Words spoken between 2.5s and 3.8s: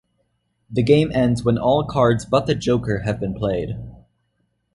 Joker have been played.